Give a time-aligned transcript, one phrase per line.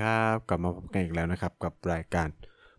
[0.00, 2.28] ครับ กลับมาพบกันอีกแล้วนะครับ กับรายการ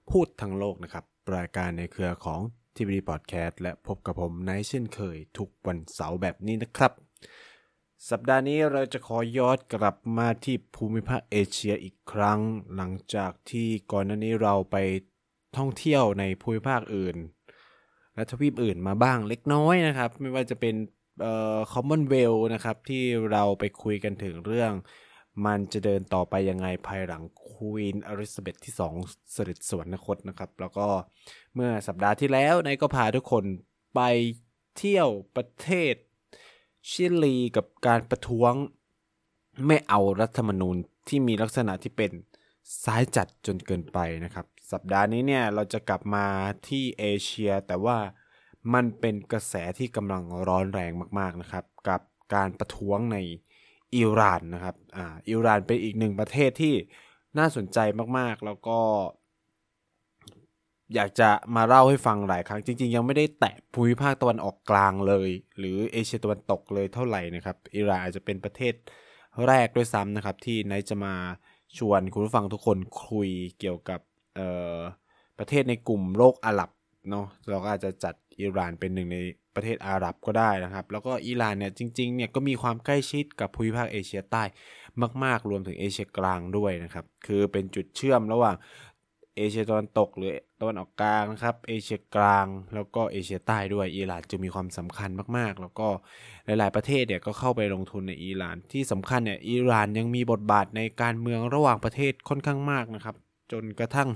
[0.10, 2.40] พูดทั้งโลกนะครับ รายการในเครือของ
[2.76, 6.92] TVD Podcast และพบกับผมในเช่นเคย ทุกวันเสาร์แบบนี้นะครับ
[8.10, 12.40] สัปดาห์นี้เราจะขอย้อนกลับมาที่ภูมิภาคเอเชียอีกครั้ง
[12.76, 14.78] หลังจากที่ก่อนหน้านี้เราไป
[15.58, 17.18] ท่องเที่ยวในภูมิภาคอื่น
[18.16, 20.76] และทวีปอื่นมาบ้างเล็กน้อยนะครับ ไม่ว่าจะเป็น
[21.22, 24.72] เอ่อ Commonwealth นะครับที่เราไปคุยกันถึงเรื่อง
[25.45, 30.88] มันจะเดินต่อไปยังไงภายหลังควีนอลิซาเบธที่2เสด็จสวรรคตนะครับ แล้วก็
[31.55, 33.43] เมื่อสัปดาห์ที่แล้วนายก็พาทุกคน
[33.96, 34.01] ไป
[34.77, 35.96] เที่ยวประเทศ
[36.90, 38.54] ชิลีกับการประท้วง
[39.68, 40.76] ไม่เอารัฐธรรมนูญ
[41.07, 42.12] ที่มีลักษณะที่เป็น
[42.84, 46.26] ซ้ายจัดจนเกินไปนะครับ สัปดาห์นี้เนี่ยเราจะกลับมา
[46.68, 47.98] ที่เอเชีย แต่ว่า
[48.73, 52.01] มันเป็นกระแสที่กำลังร้อนแรงมากๆนะครับ กับ
[52.35, 53.18] การประท้วงใน
[53.96, 56.76] อิหร่านนะครับอ่าอิหร่านเป็นอีกหนึ่งประเทศที่
[57.38, 57.80] น่าสนใจ
[58.18, 58.80] มากๆ แล้วก็
[60.96, 68.74] อยากจะมาเล่าให้ฟังหลายครั้ง จริง ๆ ยังไม่ได้แตะภูมิภาคตะวันออกกลางเลย หรือเอเชียตะวันตกเลยเท่าไหร่นะครับ อิหร่านอาจจะเป็นประเทศ
[69.47, 71.16] แรกด้วยซ้ำนะครับ ที่ไนท์จะมา
[71.78, 72.78] ชวนคุณผู้ฟังทุกคน
[73.08, 74.00] คุยเกี่ยวกับ
[75.40, 76.69] ประเทศในกลุ่มโลกอาหรับ
[77.09, 79.18] เนาะเราก็อาจจะจัดอิหร่านเป็นหนึ่งใน
[79.56, 84.44] ประเทศอาหรับก็ได้นะครับ แล้วก็อิหร่านเนี่ยจริงๆเนี่ยก็มีความใกล้ชิดกับภูมิภาคเอเชียใต้
[85.24, 88.56] มาก ๆ รวมถึงเอเชียกลางด้วยนะครับ คือเป็นจุดเชื่อมระหว่าง
[89.38, 92.45] เอเชียตะวันตกหรือตะวันออกกลางนะครับ เอเชียกลาง
[92.75, 95.88] แล้วก็เอเชียใต้ด้วยอิหร่านจึงมีความสำคัญมากๆ แล้วก็
[96.45, 103.16] หลายๆประเทศเนี่ยก็เข้าไปลงทุนในอิหร่านที่สำคัญเนี่ยอิหร่านยังมีบทบาทในการเมืองระหว่างประเทศค่อนข้างมากนะครับ
[103.51, 104.09] จนกระทั่ง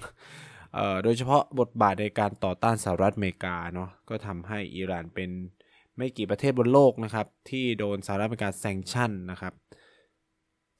[1.03, 5.29] โดยเฉพาะบทบาทในการต่อต้านสหรัฐอเมริกาเนาะก็ทำให้อิหร่านเป็น
[5.97, 9.53] ไม่กี่ประเทศบนโลกนะครับ ที่โดนสหรัฐอเมริกาแซงชั่นนะครับ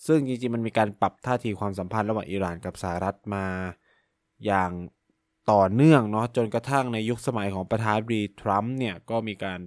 [0.07, 3.45] ซึ่งจริงๆมันมีการปรับท่าทีความสัมพันธ์ระหว่างอิหร่านกับสหรัฐมา
[4.45, 4.72] อย่าง
[5.51, 9.59] ต่อเนื่องเนาะจนกระทั่งในยุคสมัยของประธานาธิบดีทรัมป์เนี่ยก็มีการ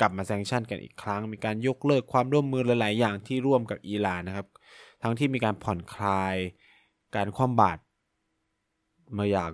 [0.00, 4.46] กลับมาแซงชั่นกันอีกครั้ง มีการยกเลิกความร่วมมือหลาย ๆ อย่างที่ร่วมกับอิหร่านนะครับ
[5.02, 6.36] ทั้งที่มีการผ่อนคลาย
[7.16, 7.80] การคว่ำบาตร
[9.18, 9.52] มาอย่าง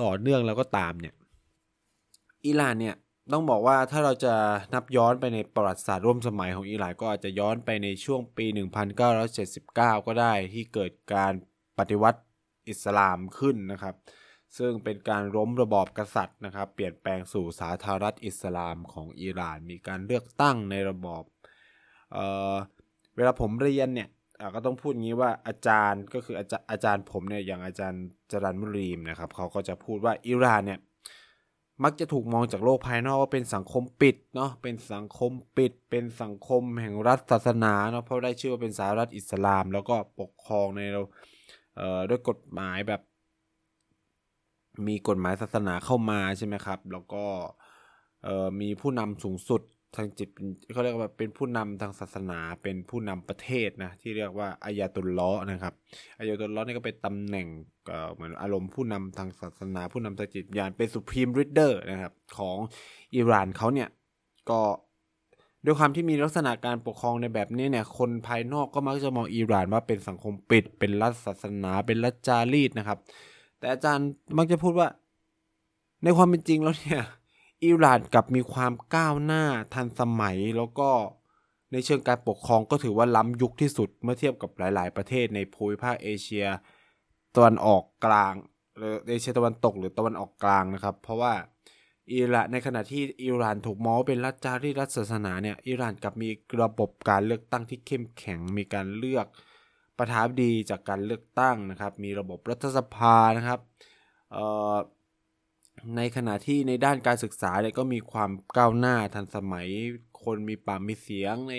[0.00, 1.14] ต่อเนื่องแล้วก็ตามเนี่ย
[2.46, 2.96] อิหร่านเนี่ย
[3.32, 4.34] ต้องบอกว่าถ้าเราจะ
[4.74, 8.46] นับย้อนไปในประวัติศาสตร์ร่วมสมัยของอิหร่านก็อาจจะย้อนไปในช่วงปี
[9.26, 11.32] 1979 ก็ได้ที่เกิดการ
[11.78, 12.20] ปฏิวัติ
[12.68, 13.94] อิสลามขึ้นนะครับ
[14.58, 21.22] ซึ่งเป็นการล้มระบอบกษัตริย์นะครับ เปลี่ยนแปลงสู่สาธารณรัฐอิสลามของอิหร่าน มีการเลือกตั้งในระบอบ
[22.12, 22.18] เอ
[22.52, 22.54] อ
[23.16, 24.08] เวลาผมเรียนเนี่ย
[24.54, 30.80] ก็ต้องพูดงี้ว่าอาจารย์ก็คืออาจารย์อาจารย์ผมเนี่ยอย่างอาจารย์จรันมุรีมนะครับเขาก็จะพูดว่าอิหร่านเนี่ย
[31.84, 41.02] มักจะถูกมองจากโลกภายนอกว่าเป็นสังคมปิดเนาะเป็นสังคมปิด เป็นสังคมแห่งรัฐศาสนาเนาะเพราะได้ชื่อว่าเป็นสาธารณรัฐอิสลาม แล้วก็ปกครองในเรา
[41.76, 43.00] เอ่อด้วยกฎหมายแบบ
[44.86, 47.24] มีกฎหมายศาสนาเข้ามาใช่ไหมครับ แล้วก็
[48.24, 49.62] เอ่อมีผู้นำสูงสุด
[49.96, 50.28] ทางจิต
[50.72, 55.74] เขาเรียกว่าเป็นผู้นำทางศาสนาเป็นผู้นำประเทศนะที่เรียกว่าอายาตุลลอฮ์นะครับ
[56.18, 57.46] อายาตุลลอฮ์นี่ก็เป็นตำแหน่ง
[58.14, 62.56] เหมือนอารมณ์ผู้นำทางศาสนา ผู้นำทางจิตวิญญาณเป็น supreme leader นะครับของ
[63.14, 63.88] อิหร่านเขาเนี่ย
[64.50, 64.60] ก็
[65.64, 72.98] ด้วยความที่มีลักษณะการปกครองในแบบนี้เนี่ย คนภายนอกก็มักจะมองอิหร่านว่าเป็นสังคมปิด เป็นรัฐศาสนา เป็นรัฐจารีตนะครับ
[73.58, 74.08] แต่อาจารย์
[74.38, 74.88] มักจะพูดว่า
[76.04, 77.02] ในความเป็นจริงแล้วเนี่ย
[77.64, 79.44] อิหร่านกับมีความก้าวหน้า
[79.74, 80.90] ทันสมัยแล้วก็
[81.72, 86.46] ในเชิงการปกครองก็ถือว่าล้ำยุคที่สุดเมื่อเทียบกับหลาย ๆ ประเทศในภูมิภาคเอเชีย
[87.36, 88.34] ตะวันออกกลาง
[88.76, 91.32] หรือเอเชียตะวันตกหรือตะวันออกกลางนะครับ เพราะว่า
[92.14, 96.30] อิหร่านในขณะที่อิหร่านถูกมองเป็นรัฐจารีรัฐศาสนาเนี่ยอิหร่านกับมี
[96.62, 99.26] ระบบการเลือกตั้งที่เข้มแข็งมีการเลือก
[99.98, 103.60] ประธานาธิบดีจากการเลือกตั้งนะครับ มีระบบรัฐสภานะครับ
[104.32, 104.74] เอ่อ
[105.96, 109.68] ในขณะที่ในด้านการศึกษาเนี่ยก็มีความก้าวหน้าทันสมัย
[110.24, 111.56] คนมีปากมีเสียงใน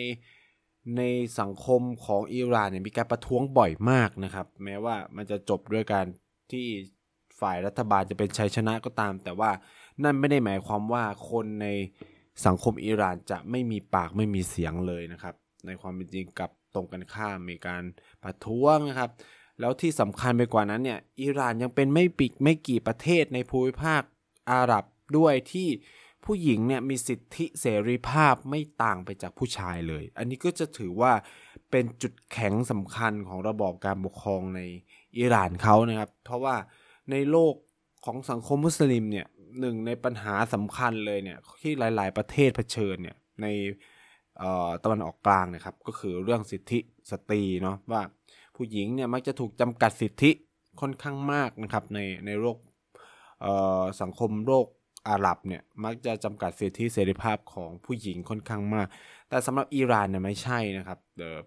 [0.98, 1.02] ใน
[1.40, 6.06] สังคมของอิหร่านเนี่ยมีการประท้วงบ่อยมากนะครับ แม้ว่ามันจะจบด้วยการ
[6.52, 6.68] ที่
[7.40, 9.52] ฝ่ายรัฐบาลจะเป็นชัยชนะก็ตาม แต่ว่า
[10.04, 11.68] นั่นไม่ได้หมายความว่าคนใน
[12.46, 15.36] สังคมอิหร่านจะไม่มีปากไม่มีเสียงเลยนะครับ
[15.66, 17.84] ในความเป็นจริงกับตรงกันข้ามมีการ
[18.24, 19.10] ประท้วงนะครับ
[19.62, 24.02] แล้วที่สำคัญไปกว่านั้นเนี่ยอิหร่านยังเป็นไม่ปิกไม่กี่ประเทศในภูมิภาค
[24.52, 24.86] อาหรับ
[25.18, 25.68] ด้วยที่
[26.26, 31.14] ผู้หญิงเนี่ยมีสิทธิเสรีภาพไม่ต่างไปจากผู้ชายเลย อันนี้ก็จะถือว่า
[31.72, 34.62] เป็นจุดแข็งสำคัญของระบอบการปกครองใน
[35.18, 36.56] อิหร่านเขานะครับ เพราะว่า
[37.12, 37.54] ในโลก
[38.06, 39.28] ของสังคมมุสลิมเนี่ย
[39.60, 43.48] หนึ่งในปัญหาสำคัญเลยเนี่ยที่หลาย ๆ ประเทศเผชิญเนี่ยใน
[44.84, 46.80] ตะวันออกกลางนะครับ ก็คือเรื่องสิทธิ
[47.12, 48.02] สตรีเนาะว่า
[48.62, 50.32] ผู้หญิงเนี่ยมักจะถูกจำกัดสิทธิ
[50.82, 52.58] ค่อนข้างมากนะครับในในโลก
[54.02, 54.66] สังคมโลก
[55.10, 58.88] อาหรับเนี่ยมักจะจำกัดสิทธิเสรีภาพของผู้หญิงค่อนข้างมาก
[59.30, 61.00] แต่สำหรับอิหร่านเนี่ยไม่ใช่นะครับ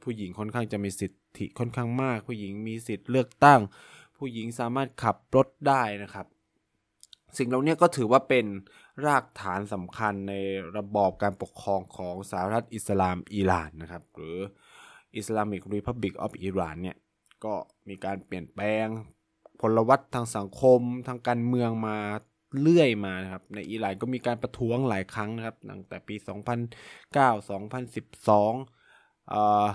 [0.02, 3.60] ผู้หญิงค่อนข้างจะมีสิทธิค่อนข้างมาก ผู้หญิงมีสิทธิ์เลือกตั้ง
[4.18, 6.26] ผู้หญิงสามารถขับรถได้นะครับ
[7.38, 8.46] สิ่งเหล่านี้ก็ถือว่าเป็น
[9.06, 10.34] รากฐานสำคัญใน
[10.76, 14.38] ระบอบการปกครองของสหรัฐอิสลามอิหร่านนะครับ หรือ
[15.20, 16.96] Islamic Republic of Iran เนี่ย
[17.44, 17.54] ก็
[17.88, 18.86] มีการเปลี่ยนแปลง
[19.60, 21.98] พลวัตทางสังคม ทางการเมืองมา
[22.62, 29.66] เรื่อยมานะครับ ในอิหร่านก็มีการประท้วงหลายครั้งนะครับตั้งแต่ปี 2009 2012อ่อ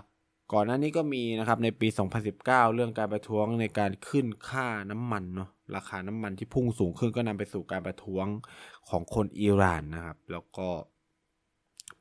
[0.54, 1.88] ก่อนหน้านี้ก็มีนะครับในปี
[2.32, 8.26] 2019 เรื่องการประท้วงในการขึ้นค่าน้ำมันเนาะราคาน้ำมันที่พุ่งสูงขึ้นก็นำไปสู่การประท้วง
[8.90, 10.68] ของคนอิหร่านนะครับ แล้วก็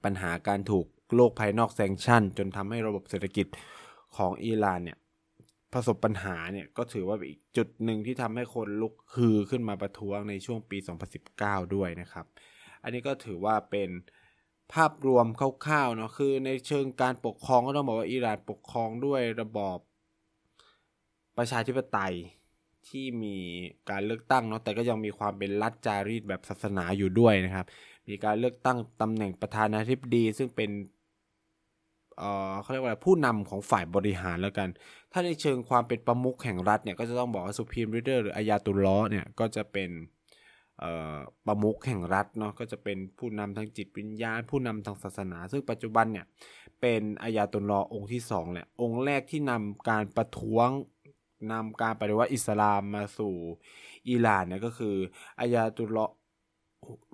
[0.05, 3.47] ปัญหาการถูกโลกภายนอกแซงชั่น จนทำให้ระบบเศรษฐกิจ
[4.17, 4.99] ของอิหร่านเนี่ย
[5.73, 10.79] ประสบปัญหาเนี่ยก็ถือว่าอีกจุดหนึ่งที่ทำให้คนลุกฮือขึ้นมาประท้วงในช่วงปี
[11.27, 12.27] 2019 ด้วยนะครับ
[12.83, 13.91] อันนี้ก็ถือว่าเป็น
[14.73, 15.27] ภาพรวม
[15.67, 19.79] คร่าวๆเนาะคือในเชิงการปกครองก็ต้องบอกว่าอิหร่านปกครองด้วยระบอบ
[21.39, 22.15] ประชาธิปไตย
[22.89, 23.37] ที่มี
[23.91, 27.67] การเลือกตั้งเนาะแต่ก็ยังมีความเป็นรัฐจารีตแบบศาสนาอยู่ด้วยนะครับ
[28.09, 30.71] มีการเลือกตั้งตำแหน่งประธานาธิบดี ซึ่งเป็น
[32.61, 34.69] เขาเรียกว่าผู้นำของฝ่ายบริหารแล้วกัน
[35.13, 39.91] ถ้าในเชิงความเป็นประมุขแห่งรัฐเนี่ยก็จะต้องบอกว่าสุพีมริเดอร์หรืออายาตุลล้อเนี่ยก็จะเป็น
[41.47, 46.27] ประมุขแห่งรัฐเนาะก็จะเป็นผู้นำทางจิตวิญญาณ ผู้นำทางศาสนา ซึ่งปัจจุบันเนี่ย
[46.81, 50.69] เป็นอายาตุลลอองค์ที่สองแหละองค์แรกที่นำการประท้วง
[51.53, 53.35] นำการปฏิวัติอิสลามมาสู่
[54.09, 54.97] อิหร่านเนี่ยก็คือ
[55.41, 56.07] อายาตุลลอ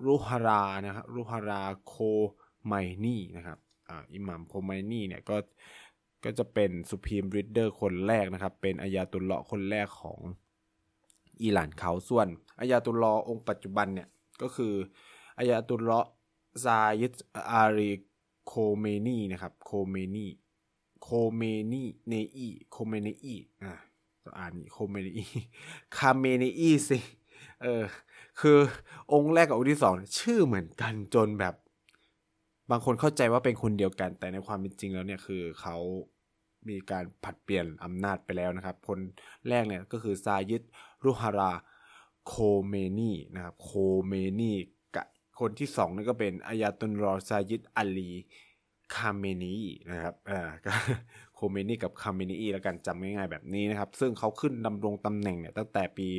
[0.05, 1.93] รุฮารานะครับรุฮาราโค
[2.65, 2.73] ไม
[3.03, 3.57] นีนะครับ
[4.13, 5.37] อิหมัมโคไมนีเนี่ยก็
[6.23, 10.19] ก็จะเป็นสุพีมริดเดอร์คนแรกนะครับ เป็นอายาตุลเลอคนแรกของ
[11.43, 12.27] อิหร่านเขาส่วน
[12.59, 14.07] อายาตุลเลอองค์ปัจจุบันเนี่ย
[14.41, 14.73] ก็คือ
[15.37, 15.99] อายาตุลลอฮ์
[16.63, 17.13] ซายิด
[17.51, 17.91] อาลี
[18.47, 20.27] โคเมนีนะครับโคเมนี
[21.01, 21.41] โคเม
[21.71, 23.73] นีเนอีโคเมเนอีอ่า
[24.37, 25.25] อ่านโคเมเนอี
[25.97, 26.99] คาเมเนอีสิ
[27.61, 27.83] เออ
[28.39, 28.57] คือ
[29.13, 31.55] องค์แรกกับองค์ที่สองชื่อเหมือนกันจนแบบ
[32.71, 35.77] บางคนเข้าใจว่าเป็นคนเดียวกัน แต่ในความเป็นจริงแล้วเนี่ยคือเขา
[36.69, 38.99] มีการผลัดเปลี่ยนอำนาจไปแล้วนะครับ คน
[39.49, 40.61] แรกเนี่ยก็คือซายิด
[41.03, 41.51] รูฮุลลาห์
[42.27, 42.33] โค
[42.67, 43.71] เมนีนะครับโค
[44.07, 44.53] เมนี
[44.95, 45.05] กับ
[45.39, 48.11] คนที่สองนี่ก็เป็นอายาตุลลอฮ์ซายิดอาลี
[48.95, 49.55] คาเมนี
[49.91, 50.49] นะครับอ่า
[51.33, 56.09] โคเมนีกับคาเมนีแล้วกันจำง่ายๆแบบนี้นะครับ ซึ่งเขาขึ้นดำรงตำแหน่งเนี่ยตั้งแต่ปี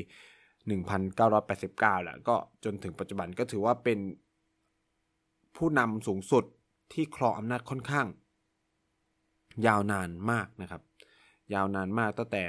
[0.66, 3.98] 1989 แล้วก็จนถึงปัจจุบันก็ถือว่าเป็น
[5.56, 6.44] ผู้นำสูงสุด
[6.92, 8.06] ที่ครองอำนาจค่อนข้าง
[9.66, 10.82] ยาวนานมากนะครับ
[11.54, 12.44] ยาวนานมากตั้งแต่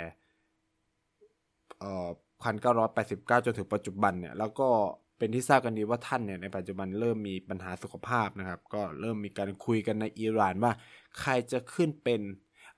[2.41, 4.69] พันเก้าร้อยแปดสิบเก้าจนถึงปัจจุบันเนี่ยแล้วก็
[5.17, 10.71] เป็นที่ทราบกันดีว่าท่านเนี่ยในปัจจุบันเริ่มมีปัญหาสุขภาพนะครับ ก็เริ่มมีการคุยกันในอิหร่านว่า
[11.19, 12.21] ใครจะขึ้นเป็น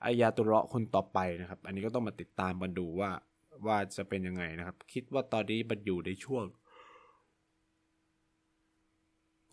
[0.04, 3.10] อายาตุลคนต่อไปนะครับ อันนี้ก็ต้องมาติดตามมาดูว่า
[3.66, 6.44] ว่าจะเป็นยังไงนะครับ คิดว่าตอนนี้มันอยู่ในช่วง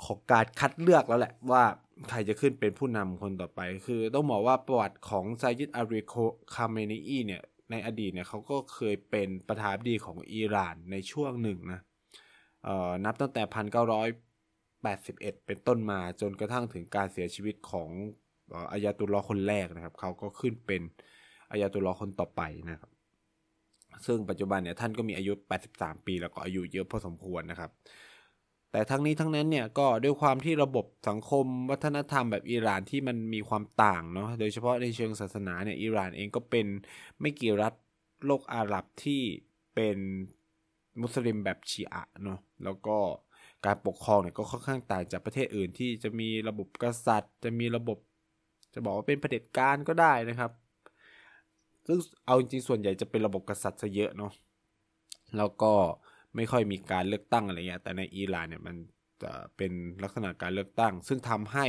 [0.05, 1.63] ของการคัดเลือกแล้วแหละว่า
[2.09, 6.13] ใครจะขึ้นเป็นผู้นำคนต่อไป คือต้องบอกว่าประวัติของไซยิดอารีโค
[6.55, 11.79] คาเมนีเนี่ยในอดีตเนี่ยเขาก็เคยเป็นประธานาธิบดีของอิหร่านในช่วงหนึ่งนะ
[12.63, 14.07] เอ่อนับตั้งแต่พันเก้าร้อย
[14.83, 17.89] แปดสิบเอ็ดเป็นต้นมาจนกระทั่งถึงการเสียชีวิตของ
[18.71, 20.81] อายาตุลลอคนแรกนะครับ เขาก็ขึ้นเป็น
[21.51, 22.91] อายาตุลลอคนต่อไปนะครับ
[24.05, 25.33] ซึ่งปัจจุบันเนี่ยท่านก็มีอายุ
[25.69, 27.71] 83 ปี แล้วก็อายุเยอะพอสมควรนะครับ
[28.71, 36.67] แต่ทั้งนี้ทั้งนั้นเนี่ยก็ด้วยความที่ระบบสังคมวัฒนธรรมแบบอิหร่านที่มันมีความต่างเนาะโดยเฉพาะในเชิงศาสนาเนี่ยอิหร่านเองก็เป็น
[37.21, 37.73] ไม่กี่รัฐ
[38.25, 39.21] โลกอาหรับที่
[39.75, 39.97] เป็น
[41.01, 42.97] มุสลิมแบบชีอะเนาะแล้วก็
[43.65, 47.97] การปกครองเนี่ยก็ค่อนข้างต่างจากประเทศอื่นที่จะมีระบบกษัตริย์ จะมีระบบ
[48.73, 50.51] จะบอกว่าเป็นเผด็จการก็ได้นะครับ
[51.87, 54.31] ซึ่งเอาจริงส่วนใหญ่จะเป็นระบบกษัตริย์ซะเยอะเนาะ
[55.37, 55.73] แล้วก็
[56.37, 58.75] ไม่ค่อยมีการเลือกตั้งอะไรเงี้ยแต่ในอิหร่านเนี่ยมัน
[59.23, 59.71] จะเป็น
[60.03, 61.65] ลักษณะการเลือกตั้ง ซึ่งทำให้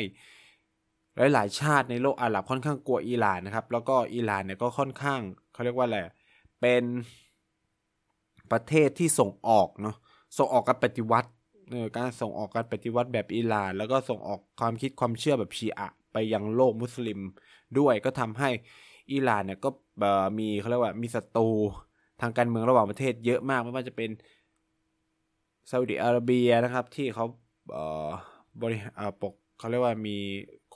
[1.35, 5.21] หลายๆชาติในโลกอาหรับค่อนข้างกลัวอิหร่านนะครับ แล้วก็อิหร่านเนี่ยก็ค่อนข้าง
[5.53, 5.99] เขาเรียกว่าอะไร
[6.61, 6.83] เป็น
[8.53, 9.97] ประเทศที่ส่งออกเนาะ
[10.39, 11.31] ส่งออกการปฏิวัติ
[11.97, 17.21] การส่งออกการปฏิวัติแบบอิหร่าน แล้วก็ส่งออกความคิดความเชื่อแบบชีอะไปยังโลกมุสลิม
[17.79, 18.51] ด้วยก็ทำให้
[19.13, 19.71] อิหร่านเนี่ยก็
[20.39, 21.49] มีเขาเรียกว่ามีศัตรู
[22.21, 24.11] ทางการเมืองระหว่างประเทศเยอะมากไม่ว่าจะเป็น
[25.71, 27.27] ซาอุดิอาระเบียนะครับ ที่เขา
[27.73, 28.09] เอ่อ
[28.61, 28.79] บริ
[29.23, 30.17] ปกเขาเรียกว่ามี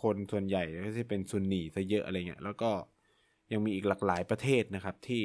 [0.02, 0.62] คนส่วนใหญ่
[0.96, 2.70] ที่เป็นซุนนีซะเยอะอะไรเงี้ยแล้วก็
[3.52, 5.24] ยังมีอีกหลากหลายประเทศนะครับที่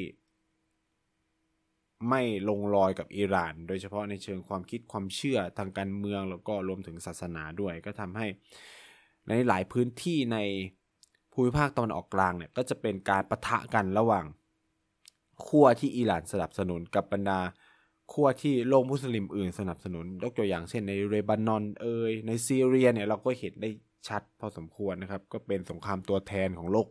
[2.09, 8.27] ไม่ลงรอยกับอิหร่าน โดยเฉพาะในเชิงความคิดความเชื่อทางการเมืองแล้วก็รวมถึงศาสนาด้วย ก็ทำให้
[9.27, 10.37] ในหลายพื้นที่ใน
[11.33, 14.25] ภูมิภาคตะวันออกกลางเนี่ยก็จะเป็นการประทะกันระหว่าง
[15.45, 17.39] ขั้วที่อิหร่านสนับสนุนกับบรรดา
[18.13, 23.69] ขั้วที่โลกมุสลิมอื่นสนับสนุนยกตัวอย่างเช่นในเรบานอนเอยในซีเรียเนี่ยเราก็เห็นได้
[24.07, 26.87] ชัดพอสมควรนะครับ ก็เป็นสงครามตัวแทนของโลก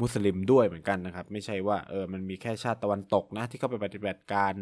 [0.00, 4.52] มุสลิมด้วยเหมือนกันนะครับ ไม่ใช่ว่าเออมันมีแค่ชาติตะวันตกนะที่เข้าไปปฏิบัติการ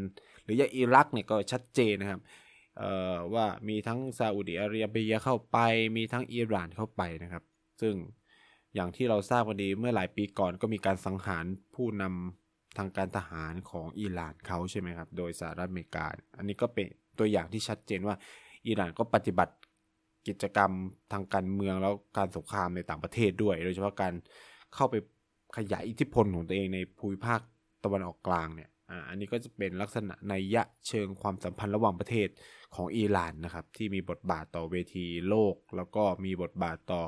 [0.44, 2.20] หรืออย่างอิรักเนี่ยก็ชัดเจนนะครับ
[2.78, 5.58] เอ่อว่ามีทั้งซาอุดิอาระเบียเข้าไป
[5.96, 7.42] มีทั้งอิหร่านเข้าไปนะครับ
[7.80, 7.94] ซึ่ง
[8.74, 12.47] อย่างที่เราทราบกันดีเมื่อหลายปีก่อนก็มีการสังหารผู้นำ
[12.78, 16.06] ทางการทหารของอิหร่านเขาใช่ไหมครับ โดยสหรัฐอเมริกา
[16.36, 16.86] อันนี้ก็เป็น
[17.18, 18.16] ตัวอย่างที่ชัดเจนว่า
[18.66, 19.54] อิหร่านก็ปฏิบัติ
[20.28, 20.72] กิจกรรม
[21.12, 24.12] ทางการเมืองแล้วการสงครามในต่างประเทศด้วย โดยเฉพาะการ
[24.74, 24.94] เข้าไป
[25.56, 27.40] ขยายอิทธิพลของตัวเองในภูมิภาค
[27.84, 28.70] ตะวันออกกลางเนี่ย
[29.08, 32.28] อันนี้ก็จะเป็นลักษณะในยะเชิงความสัมพันธ์ระหว่างประเทศ
[32.74, 37.02] ของอิหร่านนะครับ ที่มีบทบาทต่อเวทีโลก แล้วก็มีบทบาทต่อ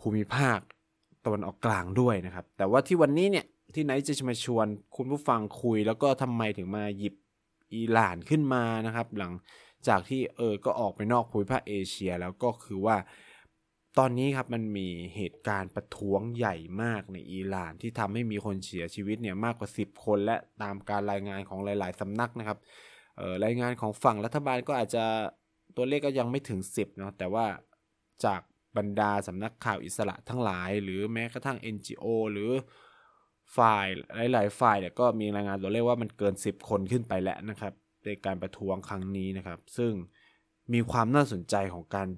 [0.00, 0.58] ภูมิภาค
[1.24, 4.66] ตะวันออกกลางด้วยนะครับ แต่ว่าที่วันนี้เนี่ย ที่ไนท์จะมาชวน
[4.96, 7.14] คุณผู้ฟังคุย แล้วก็ทำไมถึงมาหยิบ
[7.74, 9.32] อิหร่านขึ้นมานะครับ หลัง
[9.88, 12.96] จากที่เออก็ออกไปนอกภูมิภาคเอเชียแล้วก็คือว่า
[13.98, 22.58] ตอนนี้ครับมันมีเหตุการณ์ประท้วงใหญ่มากในอิหร่านที่ทำให้มีคนเสียชีวิตเนี่ยมากกว่า 10 คนและตามการรายงานของหลาย ๆสำนักนะครับ
[23.44, 25.04] รายงานของฝั่งรัฐบาลก็อาจจะ
[25.76, 27.46] ตัวเลขก็ยังไม่ถึง 10เนาะแต่ว่า
[28.24, 28.40] จาก
[28.76, 32.50] บรรดาสำนักข่าวอิสระทั้งหลาย หรือแม้กระทั่ง NGO หรือ
[33.56, 33.86] ฝ่าย
[34.32, 37.72] หลาย ๆ ฝ่ายเนี่ยก็มีรายงานตัวเลขว่ามันเกิน 10 คนขึ้นไปแล้วนะครับ
[38.04, 39.92] ในการประท้วงครั้งนี้นะครับ ซึ่ง
[40.72, 42.08] มีความน่าสนใจของการ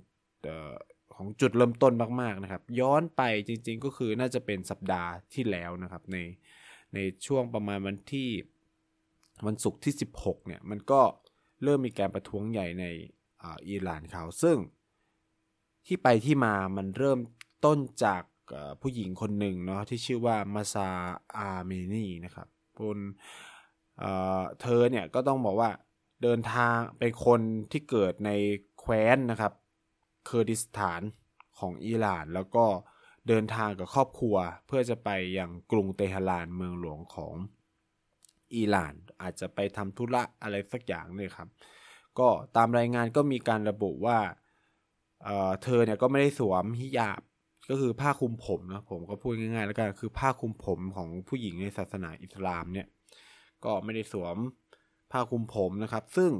[1.14, 6.16] ของจุดเริ่มต้นมาก ๆ นะครับ ย้อนไปจริง ๆ ก็คือน่าจะเป็นสัปดาห์ที่แล้วนะครับ ใน
[6.94, 8.30] ในช่วงประมาณวันที่
[9.46, 11.00] วันศุกร์ที่ 16 เนี่ย มันก็
[11.62, 12.84] เริ่มมีการประท้วงใหญ่ใน
[13.68, 14.56] อิหร่านเขาซึ่ง
[15.86, 17.18] ที่ไปที่มามันเริ่ม
[17.64, 18.22] ต้นจาก
[18.80, 20.88] ผู้หญิงคนหนึ่งเนาะที่ชื่อว่ามาซา
[21.36, 22.48] อาร์เมนีนะครับ
[22.80, 22.98] คน
[24.60, 25.70] เธอเนี่ยก็ต้องบอกว่า
[26.22, 27.40] เดินทางเป็นคน
[27.72, 28.30] ที่เกิดใน
[28.80, 29.52] แคว้นนะครับ
[30.26, 31.00] เคอร์ดิสถาน
[31.58, 32.64] ของอิหร่าน แล้วก็
[33.28, 34.36] เดินทางกับครอบครัว
[34.66, 37.34] เพื่อจะไปยังกรุงเตหะรานเมืองหลวงของ
[38.54, 41.48] อิหร่าน อาจจะไปทำธุระอะไรสักอย่างเลยครับ
[42.18, 44.18] ก็ตามรายงานก็มีการระบุว่า
[45.24, 47.20] เเธอเนี่ยก็ไม่ได้สวมฮิญาบ
[47.68, 52.86] ก็คือผ้าคลุมผมนะผมก็พูดง่ายๆ แล้วกันคือผ้าคลุมผมของผู้หญิงในศาสนาอิสลามเนี่ย
[53.64, 54.36] ก็ไม่ได้สวม
[55.10, 56.32] ผ้าคลุมผมนะครับ ซึ่ง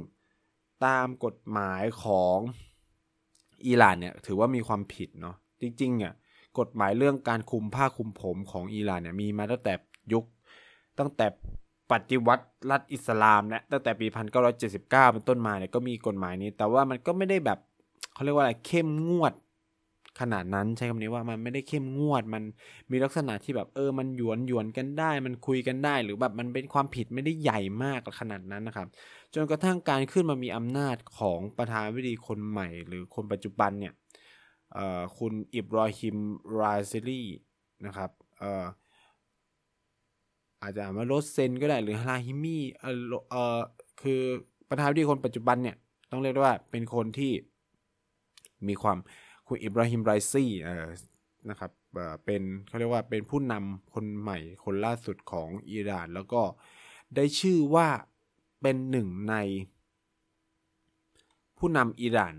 [0.85, 2.37] ตามกฎหมายของ
[3.67, 6.13] อิหร่านเนี่ยถือว่ามีความผิดเนาะจริงๆเนี่ย
[6.59, 9.73] กฎหมายเรื่องการคุมผ้าคลุมผมของอิหร่านเนี่ยมีมาตั้งแต่
[10.13, 10.25] ยุค
[10.99, 11.25] ตั้งแต่
[11.91, 14.07] ปฏิวัติรัฐอิสลามนี่ยตั้งแต่ปี
[14.49, 17.59] 1979 เป็นต้นมาเนี่ยก็มีกฎหมายนี้ แต่ว่ามันก็ไม่ได้แบบ
[18.13, 19.33] เขาเรียกว่าอะไรเข้มงวด
[20.19, 22.43] ขนาดนั้นใช้คำนี้ว่ามันไม่ได้เข้มงวด มัน
[22.91, 28.87] มีลักษณะที่แบบเออมันหยวนหยวนกันได้ มันคุยกันได้ หรือแบบมันเป็นความผิดไม่ได้ใหญ่มากขนาดนั้นนะครับ
[29.35, 33.93] จนกระทั่งการขึ้นมามีอำนาจของประธานวิธีคนใหม่ หรือคนปัจจุบันเนี่ย
[35.17, 36.17] คุณอิบรอฮิม
[36.59, 37.23] ราซิลี
[37.85, 38.09] นะครับ
[40.61, 43.59] อาจจะมาโรสเซนก็ได้หรือฮาราฮิมีเออ
[44.01, 44.21] คือ
[44.69, 45.75] ประธานวิธีคนปัจจุบันเนี่ย
[46.11, 47.31] ต้องเรียกว่าเป็นคนที่
[48.67, 48.97] มีความ
[49.47, 50.51] คุณอิบราฮิมไรซี่
[51.49, 51.71] นะครับ
[52.25, 56.41] เป็นเขาเรียกว่าเป็นผู้นำคนใหม่คนล่าสุดของอิหร่าน แล้วก็
[57.15, 57.87] ได้ชื่อว่า
[58.61, 59.35] เป็นหนึ่งใน
[61.57, 62.35] ผู้นำอิหร่าน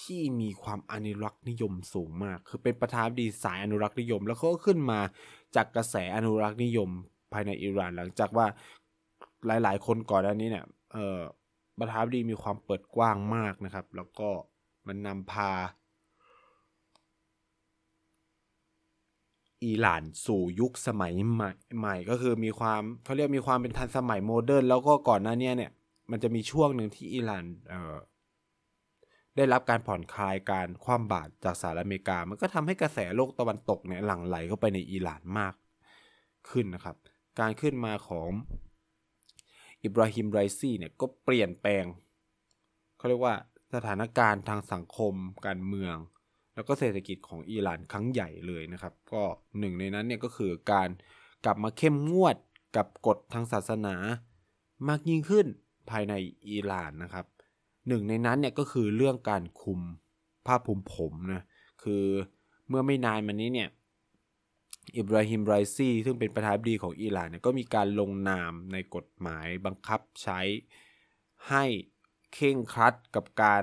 [0.00, 5.00] ที่มีความอนุรักษ์นิยมสูงมาก คือเป็นประธานดีสายอนุรักษ์นิยม แล้วเขาก็ขึ้นมา
[5.56, 6.90] จากกระแสอนุรักษ์นิยม
[7.32, 8.46] ภายในอิหร่าน หลังจากว่า
[9.46, 10.66] หลาย ๆ คนก่อนอันนี้เนี่ย
[11.78, 14.28] ประธานดีมีความเปิดกว้างมากนะครับ แล้วก็
[14.86, 15.50] มันนำพา
[19.64, 25.70] อิหร่านสู่ยุคสมัยใหม่ใหม่ก็คือมีความเขาเรียกมีความเป็นทันสมัยโมเดิร์นแล้วก็ก่อนหน้านี้เนี่ย
[26.10, 27.96] มันจะมีช่วงหนึ่งที่อิหร่านเอ่อ
[29.36, 35.54] ได้รับการผ่อนคลายการคว่ำบาตรจากสหรัฐอเมริกา มันก็ทำให้กระแสโลกตะวันตกเนี่ยหลั่งไหลเข้าไปในอิหร่านมาก
[36.50, 36.96] ขึ้นนะครับ
[37.40, 38.28] การขึ้นมาของ
[39.82, 41.84] อิบราฮิมไรซี่เนี่ยก็เปลี่ยนแปลง
[42.96, 43.34] เขาเรียกว่า
[43.74, 45.14] สถานการณ์ทางสังคม
[45.46, 45.96] การเมือง
[46.60, 49.22] แล้วก็เศรษฐกิจของอิหร่านครั้งใหญ่เลยนะครับ ก็
[49.58, 50.88] หนึ่งในนั้นเนี่ยก็คือการ
[51.44, 52.36] กลับมาเข้มงวด
[52.76, 53.96] กับกฎทางศาสนา
[54.88, 55.46] มากยิ่งขึ้น
[55.90, 56.14] ภายใน
[56.50, 57.26] อิหร่านนะครับ
[57.88, 59.80] หนึ่งในนั้นเนี่ยก็คือเรื่องการคุม
[60.46, 61.42] ผ้าพุมผมนะ
[61.82, 62.04] คือ
[62.68, 63.68] เมื่อไม่นานมานี้เนี่ย
[64.96, 70.40] อิบราฮิมไรซีซึ่งเป็นประธานาธิบดีของอิหร่านเนี่ยก็มีการลงนามในกฎหมายบังคับใช้
[71.48, 71.64] ให้
[72.34, 73.62] เข่งครัดกับการ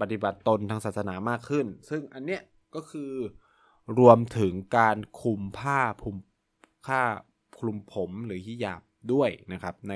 [0.00, 2.42] ปฏิบัติตนทางศาสนามากขึ้น ซึ่งอันเนี้ย
[2.74, 3.12] ก็คือ
[3.98, 6.16] รวมถึงการคุมผ้าพุม
[6.86, 7.00] ผ้า
[7.58, 9.94] คลุมผมหรือฮิญาบด้วยนะครับ ใน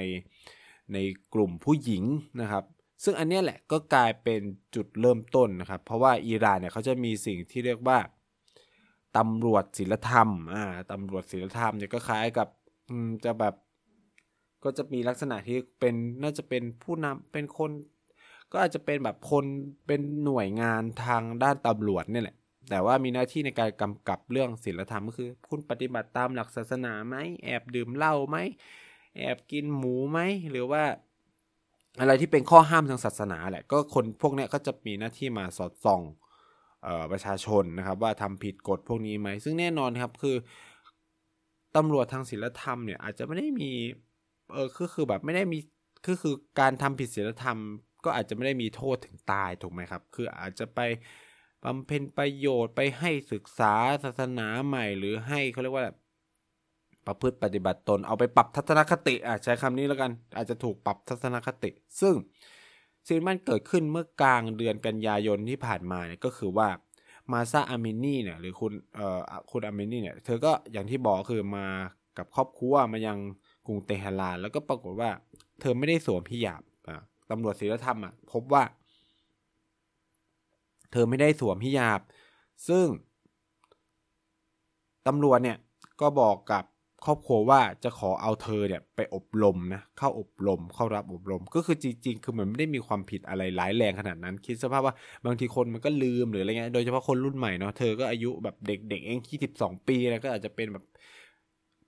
[0.92, 0.99] ใน
[1.35, 2.04] กลุ่มผู้หญิง
[2.40, 2.64] นะครับ
[3.04, 4.40] ซึ่งอันนี้แหละก็กลายเป็น
[4.75, 7.99] จุดเริ่มต้นนะครับ เพราะว่าอิหร่านเนี่ยเขาจะมีสิ่งที่เรียกว่า
[9.16, 12.49] ตำรวจศีลธรรมอ่าตำรวจศีลธรรมเนี่ยก็คล้ายกับ
[13.25, 13.54] จะแบบ
[14.64, 17.71] ก็จะมีลักษณะที่เป็นน่าจะเป็นผู้นำเป็นคน
[18.52, 19.44] ก็อาจจะเป็นแบบคน
[19.87, 22.37] เป็นหน่วยงานทางด้านตำรวจเนี่ยแหละ
[22.71, 28.37] แต่ว่ามีหน้าที่ในการกำกับเรื่องศีลธรรมก็คือ คุณปฏิบัติตามหลักศาสนาไหมแอบดื่มเหล้าไหม
[29.18, 30.18] แอบกินหมูไหม
[30.50, 30.82] หรือว่า
[32.00, 36.02] อะไรที่เป็นข้อห้ามทางศาสนาแหละก็คนพวกนี้ก็จะมีหน้าที่มาสอดส่อง
[37.12, 40.37] ประชาชนนะครับ ว่าทำผิดกฎพวกนี้ไหม ซึ่งแน่นอนครับคือ
[41.76, 43.71] ตำรวจทางศีลธรรมเนี่ยอาจจะไม่ได้มี
[44.52, 45.59] เออคือคือแบบไม่ได้มี
[46.04, 47.59] คือคือการทำผิดศีลธรรม
[48.04, 50.80] ก็อาจจะไม่ได้มีโทษถึงตายถูกไหมครับ คืออาจจะไป
[51.64, 55.87] บำเพ็ญประโยชน์ไปให้ศึกษาศาสนาใหม่ หรือให้เขาเรียกว่า
[57.06, 62.14] ประพฤติปฏิบัติตนเอาไปปรับทัศนคติอะใช้คำนี้แล้วกัน อาจจะถูกปรับทัศนคติ ซึ่ง
[63.09, 66.68] สิ่งมันเกิดขึ้นเมื่อกลางเดือนกันยายนที่ผ่านมาเนี่ยก็คือว่า
[67.32, 71.66] มาซาอามินี่เนี่ยหรือคุณเอ่อคุณอามินี่เนี่ยเธอก็อย่างที่บอกคือมา
[72.18, 73.19] กับครอบครัวมายัง
[73.67, 75.10] กรุงเตหะราน แล้วก็ปรากฏว่า
[75.60, 76.62] เธอไม่ได้สวมพิยาบ
[77.32, 78.62] ตำรวจศีลธรรมอะพบว่า
[80.92, 82.00] เธอไม่ได้สวมฮิญาบ
[82.68, 82.86] ซึ่ง
[85.06, 85.58] ตำรวจเนี่ย
[86.00, 86.64] ก็บอกกับ
[87.06, 94.95] ครอบครัวว่าจะขอเอาเธอเนี่ยไปอบรมนะเข้าอบรมเข้ารับอบรม ก็คือจริงๆ คือมันไม่ได้มีความผิดอะไรร้ายแรงขนาดนั้น คิดสภาพว่า
[95.26, 100.84] บางทีคนมันก็ลืมหรืออะไรเงี้ยโดยเฉพาะคนรุ่นใหม่เนาะเธอก็อายุแบบเด็กๆเองที่สิบสองปีแล้วก็อาจจะเป็นแบบ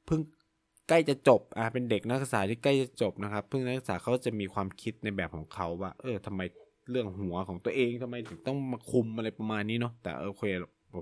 [0.07, 0.20] เพิ่ง
[0.88, 6.40] ใกล้จะจบอ่าเป็นเด็กนักศึกษาที่ใกล้จะจบนะครับเพิ่งนักศึกษาเขาจะมีความคิดในแบบของเขาว่า เออทำไม
[6.90, 10.44] เรื่องหัวของตัวเองทำไมถึงต้องมาคุมอะไรประมาณนี้เนาะแต่โอเค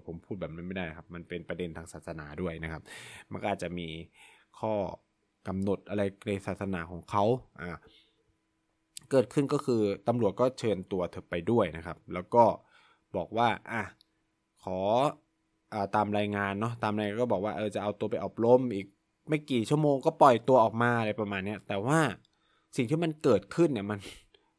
[0.07, 2.83] ผมพูดแบบนั้นไม่ได้ครับ มันเป็นประเด็นทางศาสนาด้วยนะครับ
[3.33, 3.88] มันก็อาจจะมี
[4.59, 4.73] ข้อ
[5.49, 7.25] กำหนดอะไรในศาสนาของเขา
[7.61, 7.71] อ่า
[9.11, 12.45] เกิดขึ้นก็คือตำรวจก็เชิญตัวเธอไปด้วยนะครับ แล้วก็
[13.16, 13.83] บอกว่าอะ
[14.64, 14.79] ขอ
[15.73, 18.87] อตามรายงานเนาะตามรายงานก็บอกว่าเออจะเอาตัวไปอบรมอีก
[19.33, 22.01] ไม่กี่ชั่วโมงก็ปล่อยตัวออกมาอะไรประมาณนี้แต่ว่า
[22.77, 23.99] สิ่งที่มันเกิดขึ้นเนี่ยมัน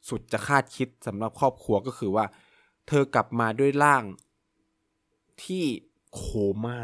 [0.10, 2.26] สุดจะคาดคิดสำหรับครอบครัวก็คือว่า
[2.88, 4.04] เธอกลับมาด้วยร่าง
[5.44, 5.66] ที่
[6.14, 6.22] โค
[6.64, 6.80] ม่า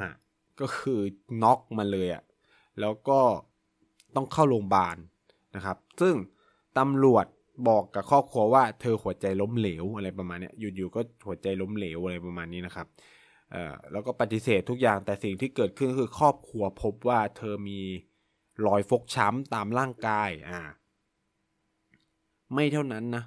[0.62, 1.00] ก็คือ
[1.44, 2.24] น็อกมาเลยอะ
[2.80, 3.20] แล้วก็
[4.16, 4.98] ต้องเข้าโรงพยาบาล
[5.56, 6.16] นะครับ ซึ่ง
[6.78, 7.26] ตำรวจ
[7.68, 12.88] บอกกับครอบครัวว่าเธอหัวใจล้มเหลวอะไรประมาณนี้อยู่ๆก็หัวใจล้มเหลวอะไรประมาณนี้นะครับ
[13.92, 17.80] แล้วก็ปฏิเสธทุกอย่างแต่สิ่งที่เกิดขึ้นคือครอบครัวพบว่าเธอมี
[18.66, 20.62] รอยฟกช้ำตามร่างกายอ่า
[22.54, 23.24] ไม่เท่านั้นนะ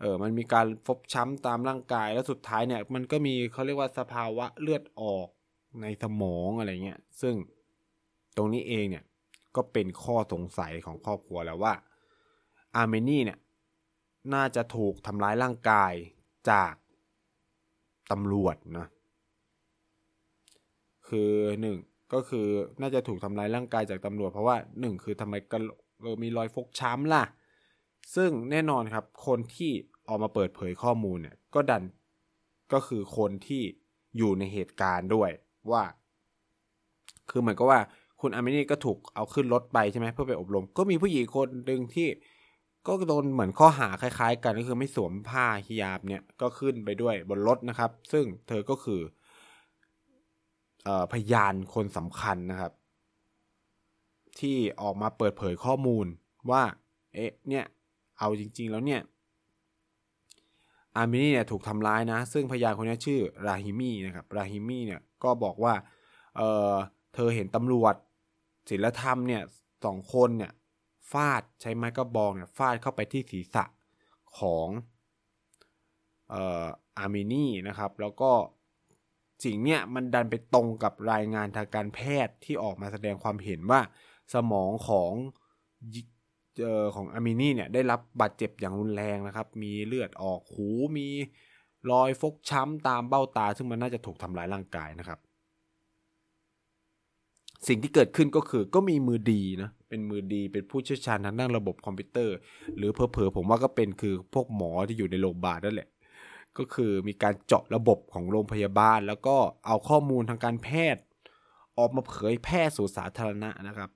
[0.00, 5.28] เออมันมีการฟบช้ำตามร่างกายแล้วสุดท้ายเนี่ยมันก็มีเขาเรียกว่าสภาวะเลือดออก
[5.82, 7.34] ในสมองอะไรเงี้ยซึ่ง
[8.36, 9.04] ตรงนี้เองเนี่ย
[9.56, 11.74] ก็เป็นข้อสงสัยของครอบครัวแล้วว่า
[12.76, 13.38] อาร์เมนีเนี่ย
[14.34, 15.92] น่าจะถูกทำร้ายร่างกาย
[16.50, 16.74] จาก
[18.10, 18.86] ตำรวจนะ
[21.12, 21.30] คือ
[21.62, 21.76] หนึ่ง
[22.12, 22.46] ก็คือ
[22.80, 25.60] น่าจะถูกทำร้ายร่างกายจากตำรวจ เพราะว่าหนึ่งคือทำไมกระ
[26.22, 27.24] มีรอยฟกช้ำล่ะ
[28.14, 29.72] ซึ่งแน่นอนครับ คนที่
[30.08, 31.82] ออกมาเปิดเผยข้อมูลเนี่ยก็ดัน
[32.72, 33.62] ก็คือคนที่
[34.16, 35.30] อยู่ในเหตุการณ์ด้วย
[35.70, 35.82] ว่า
[37.30, 37.80] คือเหมือนกับว่า
[38.20, 42.08] คุณอามินี่ก็ถูกเอาขึ้นรถไปใช่ไหมเพื่อไปอบรม ก็มีผู้หญิงคนหนึ่งที่
[42.86, 49.00] ก็โดนเหมือนข้อหาคล้าย ๆ กันก็คือไม่สวมผ้าฮิญาบเนี่ยก็ขึ้นไปด้วยบนรถนะครับ ซึ่งเธอก็คือ
[51.12, 52.72] พยานคนสำคัญนะครับ
[54.40, 56.06] ที่ออกมาเปิดเผยข้อมูล
[56.50, 56.62] ว่า
[57.14, 57.64] เอ๊ะเนี่ย
[58.18, 59.00] เอาจริง ๆ แล้วเนี่ย
[60.96, 65.74] อาร์มินีเนี่ยถูกทำร้ายนะ ซึ่งพยานคนนี้ชื่อราฮิมีนะครับราฮิมีเนี่ยก็บอกว่า
[66.36, 66.72] เออ
[67.14, 67.94] เธอเห็นตำรวจ
[68.70, 69.42] ศิลธรรมเนี่ย
[69.84, 70.52] สองคนเนี่ย
[71.12, 73.64] ฟาดใช้ไม้กระบองเนี่ยฟาดเข้าไปที่ศีรษะ
[74.38, 74.68] ของ
[76.30, 76.64] เอ่อ
[76.98, 78.30] อาร์มินีนะครับ แล้วก็
[79.44, 83.80] สิ่งเนี่ยมันดันไปตรงกับรายงานทางการแพทย์ที่ออกมาแสดงความเห็นว่า
[84.34, 85.12] สมองของ
[86.66, 91.08] ออของอามินี่เนี่ยได้รับบาดเจ็บอย่างรุนแรงนะครับ มีเลือดออกหูมี
[91.90, 95.18] รอยฟกช้ำตามเบ้าตา ซึ่งมันน่าจะถูกทำร้ายร่างกายนะครับ
[97.68, 102.36] สิ่งที่เกิดขึ้นก็คือก็มีมือดีนะเป็นมือดีเป็นผู้เชี่ยวชาญทางด้านระบบคอมพิวเตอร์
[102.76, 105.88] หรือเพอๆผมว่าก็เป็นคือพวกหมอที่อยู่ในโรงพยาบาลนั่นแหละ
[106.58, 109.36] ก็คือมีการเจาะระบบของโรงพยาบาล แล้วก็
[109.66, 111.02] เอาข้อมูลทางการแพทย์
[111.78, 113.90] ออกมาเผยแพร่สู่สาธารณะนะครับ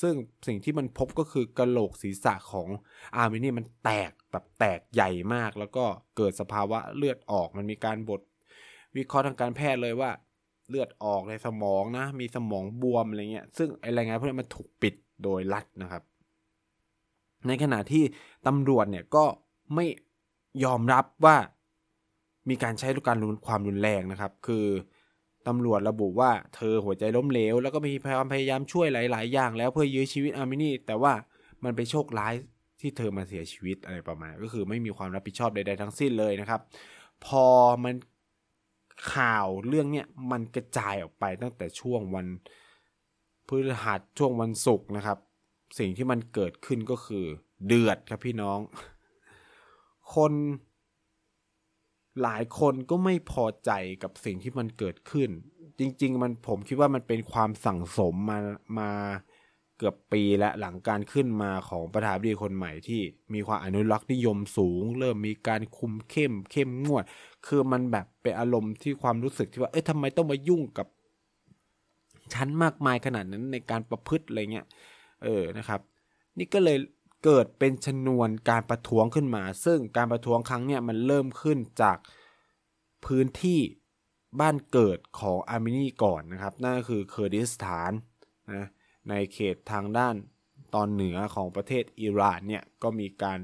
[0.00, 0.14] ซึ่ง
[0.46, 2.68] สิ่งที่มันพบก็คือกระโหลกศีรษะของ
[3.16, 5.84] อาร์เมนีมันแตกแบบแตกใหญ่มาก แล้วก็
[6.16, 8.20] เกิดสภาวะเลือดออกมันมีการบท
[8.96, 10.10] วิเคราะห์ทางการแพทย์เลยว่า
[10.68, 16.02] เลือดออกในสมองนะ มีสมองบวมอะไรเงี้ย ซึ่งไอรายงานพวกนี้มันถูกปิดโดยรัฐนะครับ
[17.46, 18.04] ในขณะที่
[18.46, 19.24] ตำรวจเนี่ยก็
[19.74, 19.86] ไม่
[20.64, 21.36] ยอมรับว่า
[22.50, 24.66] มีการใช้การรุนความรุนแรงนะครับ คือ
[25.48, 31.12] ตำรวจระบุว่าเธอหัวใจล้มเหลว แล้วก็มีความพยายามช่วยหลาย ๆ อย่างแล้วเพื่อยื้อชีวิตอาร์มินีแต่ว่า
[31.64, 32.34] มันไปโชคร้าย
[32.80, 36.60] ที่เธอมาเสียชีวิตอะไรประมาณ ก็คือไม่มีความรับผิดชอบใด ๆ ทั้งสิ้นเลยนะครับ
[37.26, 37.46] พอ
[37.84, 37.94] มัน
[39.14, 42.26] ข่าวเรื่องเนี้ยมันกระจายออกไปตั้งแต่ช่วงวัน
[43.46, 45.18] พฤหัสช่วงวันศุกร์นะครับ
[45.78, 47.24] สิ่งที่มันเกิดขึ้นก็คือ
[47.66, 48.58] เดือดครับพี่น้อง
[50.14, 50.32] คน
[52.22, 53.70] หลายคนก็ไม่พอใจ
[54.02, 55.30] กับสิ่งที่มันเกิดขึ้น
[55.78, 58.38] จริง ๆ มันผมคิดว่ามันเป็นความสั่งสมมา
[58.78, 58.90] มา
[59.78, 63.00] เกือบปีและหลังการขึ้นมาของประธานาธิบดีคนใหม่ที่
[63.34, 67.04] มีความอนุรักษ์นิยมสูง เริ่มมีการคุมเข้มเข้มงวด
[67.46, 70.86] คือมันแบบเป็นอารมณ์ที่ความรู้สึกที่ว่าเอ๊ะทำไมต้องมายุ่งกับ
[72.34, 74.66] ชั้นมากมายขนาดนั้นในการประพฤติอะไรเงี้ย
[75.24, 75.80] เออนะครับ
[76.38, 76.76] นี่ก็เลย
[77.24, 81.98] เกิดเป็นชนวนการประท้วงขึ้นมา ซึ่งการประท้วงครั้งเนี้ยมันเริ่มขึ้นจาก
[83.06, 83.60] พื้นที่
[84.40, 87.92] บ้านเกิดของอาร์เมนีก่อนนะครับ นั่นก็คือเคอร์ดิสถาน
[88.54, 88.66] นะ
[89.08, 90.14] ในเขตทางด้าน
[90.74, 93.38] ตอนเหนือของประเทศอิหร่านเนี่ยก็มีการ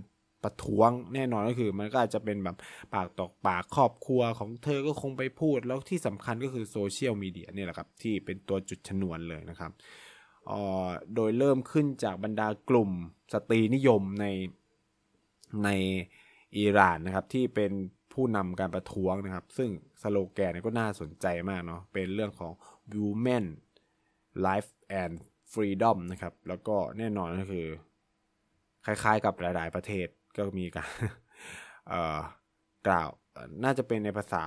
[0.45, 2.57] ประท้วงแน่นอนก็คือมันก็อาจจะเป็นแบบ
[2.95, 9.73] ปากต่อปากครอบครัวของเธอก็คงไปพูด แล้วที่สำคัญก็คือโซเชียลมีเดียเนี่แหละครับที่เป็นตัวจุดชนวนเลยนะครับ
[11.15, 12.91] โดยเริ่มขึ้นจากบรรดากลุ่ม
[13.33, 14.27] สตรีนิยมใน
[15.65, 15.69] ใน
[16.59, 17.73] อิหร่านนะครับที่เป็น
[18.13, 19.71] ผู้นำการประท้วงนะครับ ซึ่ง
[20.03, 22.53] สโลแกนก็น่าสนใจมากเนาะเป็นเรื่องของ
[23.01, 23.45] women
[24.47, 24.71] life
[25.03, 25.15] and
[25.53, 27.67] freedom นะครับ แล้วก็แน่นอนก็คือ
[28.87, 30.91] คล้ายๆกับหลาย ๆ ประเทศก็มีการ
[32.87, 33.09] กล่าว
[33.65, 34.43] น่าจะเป็นในภาษา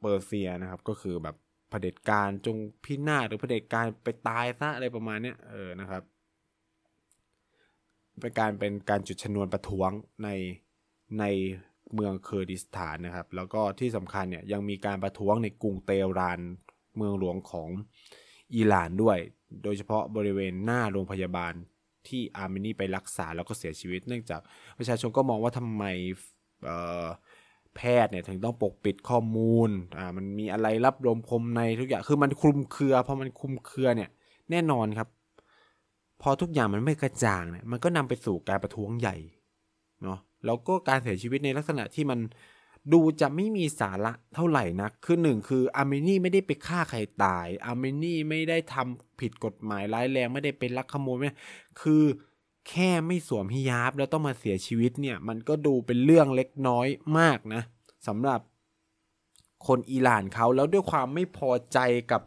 [0.00, 1.36] เปอร์เซียนะครับ ก็คือแบบ
[1.72, 6.02] เผด็จการจงพินาศหรือเผด็จการไปตายซะอะไรประมาณเนี้ยเออนะครับ
[8.20, 9.90] เป็นการเป็นการจุดชนวนประท้วง
[10.24, 10.28] ใน
[11.20, 11.24] ใน
[11.94, 16.40] เมืองเคอร์ดิสถานนะครับ แล้วก็ที่สำคัญเนี่ยยังมีการประท้วงในกรุงเตหราน
[16.96, 17.68] เมืองหลวงของ
[18.54, 19.18] อิหร่านด้วย
[19.62, 21.52] โดยเฉพาะบริเวณหน้าโรงพยาบาล
[22.08, 24.40] ที่อาร์เมนีไปรักษาแล้วก็เสียชีวิต เนื่องจาก
[24.78, 25.84] ประชาชนก็มองว่าทำไม
[27.76, 34.10] แพทย์เนี่ยถึงต้องปกปิดข้อมูลอ่ามันมีอะไรรับรวมคมในทุกอย่างคือมันคลุมเครือพอมันคลุมเครือเนี่ย
[34.50, 35.08] แน่นอนครับ
[36.22, 39.16] พอทุกอย่างมันไม่กระจ่างเนี่ยมันก็นำไปสู่การประท้วงใหญ่
[40.02, 42.20] เนาะแล้วก็การเสียชีวิตในลักษณะที่มัน
[42.92, 51.28] ดูจะไม่มีสาระเท่าไหร่นะคือหนึ่งคืออาร์เมนีไม่ได้ไปฆ่าใครตาย อาร์เมนีไม่ได้ทำผิดกฎหมายร้ายแรงไม่ได้เป็นลักขโมยไม่
[51.80, 52.02] คือ
[52.68, 56.86] แค่ไม่สวมฮิญาบแล้วต้องมาเสียชีวิตเนี่ย มันก็ดูเป็นเรื่องเล็กน้อย
[57.18, 57.62] มากนะ
[58.06, 58.40] สำหรับ
[59.66, 61.78] คนอิหร่านเขาแล้วด้วยความไม่พอใจ
[62.12, 62.22] กับ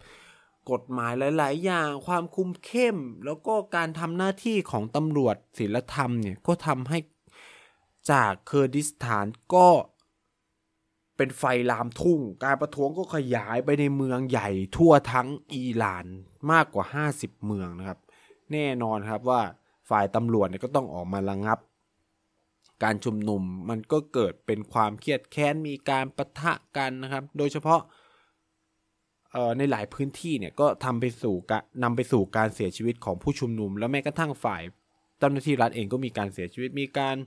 [0.71, 6.97] กฎหมายหลาย ๆ อย่าง ความคุมเข้ม แล้วก็การทำหน้าที่ของตำรวจศีลธรรมเนี่ยก็ทำให้
[8.11, 9.69] จากเคอร์ดิสถานก็
[11.17, 16.05] เป็นไฟลามทุ่ง การประท้วงก็ขยายไปในเมืองใหญ่ทั่วทั้งอิหร่าน
[16.51, 17.99] มากกว่า 50 เมืองนะครับ
[18.51, 19.41] แน่นอนครับว่า
[19.89, 21.59] ฝ่ายตำรวจเนี่ยก็ต้องออกมาระงับ
[22.83, 27.81] การชุมนุมมันก็เกิดเป็นความเครียดแค้นมีการประทะกันนะครับ โดยเฉพาะ
[29.57, 34.61] ในหลายพื้นที่เนี่ยก็ทำไปสู่การนำไปสู่การเสียชีวิตของผู้ชุมนุม แล้วแม้กระทั่งฝ่าย
[35.19, 37.17] เจ้าหน้าที่รัฐเองก็มีการเสียชีวิตมีการ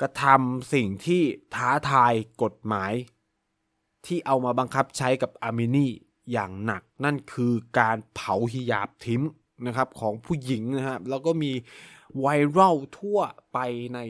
[0.00, 1.22] กระทำสิ่งที่
[1.54, 2.92] ท้าทายกฎหมาย
[4.06, 5.86] ที่เอามาบังคับใช้กับอาร์เมนี
[6.32, 9.22] อย่างหนัก นั่นคือการเผาฮิญาบทิ้ม
[9.66, 11.52] นะครับของผู้หญิงนะครับแล้วก็มี
[12.18, 13.18] ไวรัลทั่ว
[13.52, 13.58] ไป
[13.94, 14.00] ใน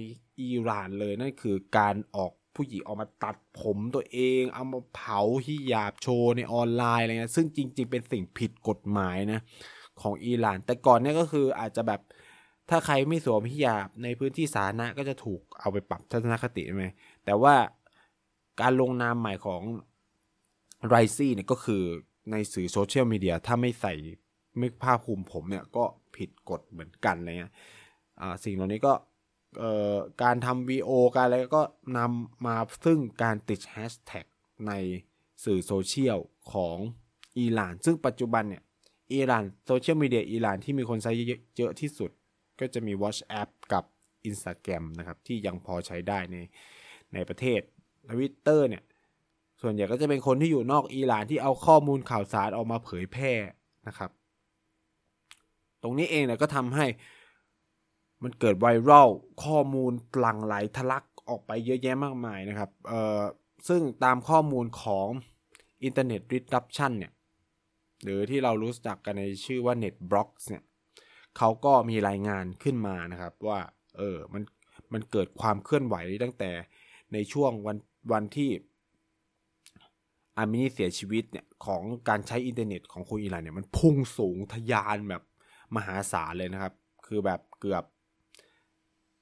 [0.40, 9.40] อิหร่านเลยนั่นคือการออกผู้หญิงออกมาตัดผมตัวเอง เอามาเผาฮิญาบโชว์ในออนไลน์อะไรเงี้ยซึ่งจริง ๆ เป็นสิ่งผิดกฎหมายนะ
[10.00, 12.00] ของอิหร่าน แต่ก่อนเนี่ยก็คืออาจจะแบบ
[12.70, 16.86] ถ้าใครไม่สวมฮิญาบในพื้นที่สาธารณะก็จะถูกเอาไปปรับทัศนคติใช่ไหม
[17.24, 17.54] แต่ว่า
[18.60, 19.62] การลงนามใหม่ของ
[20.88, 21.82] ไรซี่เนี่ยก็คือ
[22.30, 23.94] ในสื่อโซเชียลมีเดียถ้าไม่ใส่
[24.58, 25.84] ไม่ผ้าคลุมผมเนี่ยก็
[26.16, 27.52] ผิดกฎเหมือนกันอะไรเงี้ย
[28.44, 28.92] สิ่งเหล่านี้ก็
[30.22, 31.62] การทำวิดีโอการอะไรก็
[31.98, 34.26] นำมาซึ่งการติดแฮชแท็ก
[34.66, 34.72] ใน
[35.44, 36.18] สื่อโซเชียล
[36.52, 36.76] ของ
[37.38, 38.62] อิหร่าน ซึ่งปัจจุบันเนี่ย
[39.12, 41.12] อิหร่านโซเชียลมีเดียอิหร่านที่มีคนใช้
[41.56, 42.10] เยอะที่สุด
[42.60, 43.84] ก็จะมี WhatsApp กับ
[44.28, 46.36] Instagram นะครับ ที่ยังพอใช้ได้ใน
[47.14, 47.60] ในประเทศ
[48.10, 48.82] ทวิตเตอร์เนี่ย
[49.62, 53.32] ส่วนใหญ่ก็จะเป็นคนที่อยู่นอกอิหร่านที่เอาข้อมูลข่าวสารออกมาเผยแพร่
[53.88, 54.10] นะครับ
[55.82, 56.86] ตรงนี้เองเนี่ยก็ทำให้
[58.22, 59.08] มันเกิดไวรัล
[59.44, 63.20] ข้อมูลหลั่งไหลทะลักออกไปเยอะแยะมากมายนะครับเอ่อ
[63.68, 65.08] ซึ่งตามข้อมูลของ
[65.86, 67.12] Internet Disruption เนี่ย
[68.02, 70.62] หรือที่เรารู้จักกันในชื่อว่า NetBlocks เนี่ย
[71.38, 73.60] เขาก็มีรายงานขึ้นมานะครับว่า
[73.96, 74.42] เออมัน
[74.92, 76.50] มันเกิดความเคลื่อนไหวตั้งแต่
[77.12, 77.76] ในช่วงวัน
[78.12, 78.50] วันที่
[80.36, 85.22] อามินีเสียชีวิตเนี่ยของการใช้อินเทอร์เน็ตของคนอิหร่านเนี่ยมันพุ่งสูงทะยานแบบ
[85.76, 86.72] มหาศาลเลยนะครับ
[87.06, 87.84] คือแบบเกือบ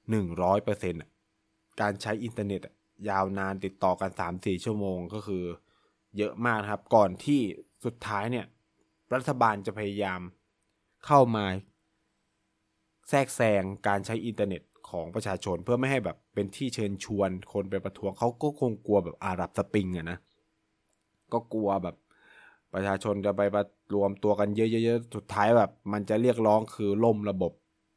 [0.09, 1.01] หนึ่งร้อยเปอร์เซ็นต์
[1.81, 2.61] การใช้อินเทอร์เน็ต
[3.09, 5.43] ยาวนานติดต่อกันสามสี่ชั่วโมงก็คือ
[6.17, 7.41] เยอะมากครับ ก่อนที่
[7.85, 8.45] สุดท้ายเนี่ย
[9.13, 10.21] รัฐบาลจะพยายาม
[11.05, 11.45] เข้ามา
[13.09, 20.17] แทรกแซงการใช้อินเทอร์เน็ตของประชาชนเพื่อไม่ให้แบบเป็นที่เชิญชวนคนไปประท้วงเขาก็คงกลัวแบบ Arab Spring อะนะ
[21.33, 21.95] ก็กลัวแบบ
[22.73, 23.41] ประชาชนจะไป
[23.95, 27.51] รวมตัวกันเยอะๆสุดท้ายแบบ มันจะเรียกร้องคือล่มระบบ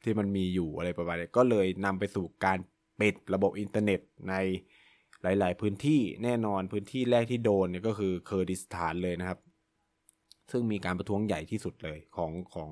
[0.05, 2.59] ที่มันมีอยู่อะไรประมาณนี้ก็เลยนำไปสู่การ
[3.01, 4.35] ปิดระบบอินเทอร์เน็ตใน
[5.23, 9.39] หลาย ๆ พื้นที่แน่นอนพื้นที่แรกที่โดนเนี่ยก็คือเคอร์ดิสถานเลยนะครับ
[10.51, 12.71] ซึ่งมีการประท้วงใหญ่ที่สุดเลยของของ